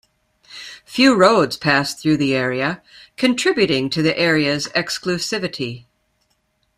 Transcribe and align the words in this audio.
Few 0.83 1.13
roads 1.13 1.57
pass 1.57 1.93
through 1.93 2.17
the 2.17 2.33
area, 2.33 2.81
contributing 3.17 3.87
to 3.91 4.01
the 4.01 4.17
area's 4.17 4.65
exclusivity. 4.69 5.85